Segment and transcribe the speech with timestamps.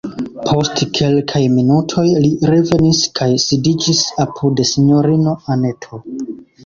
[0.45, 6.01] Post kelkaj minutoj li revenis kaj sidiĝis apud sinjorino Anneto.